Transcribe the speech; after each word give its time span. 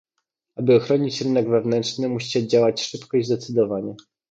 Aby 0.55 0.75
ochronić 0.75 1.21
rynek 1.21 1.49
wewnętrzny 1.49 2.09
musicie 2.09 2.47
działać 2.47 2.81
szybko 2.83 3.17
i 3.17 3.23
zdecydowanie 3.23 3.95